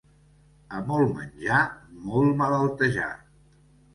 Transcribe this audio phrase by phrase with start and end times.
[0.77, 1.59] A molt menjar,
[2.07, 3.13] molt malaltejar.